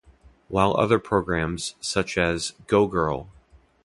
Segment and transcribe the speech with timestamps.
[0.47, 3.29] While other programs, such as Go Girl!